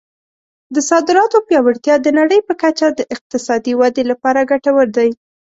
د 0.75 0.77
صادراتو 0.89 1.37
پیاوړتیا 1.47 1.95
د 2.01 2.07
نړۍ 2.19 2.39
په 2.47 2.53
کچه 2.61 2.87
د 2.93 2.99
اقتصادي 3.15 3.73
ودې 3.79 4.03
لپاره 4.11 4.47
ګټور 4.51 4.87
دی. 4.97 5.09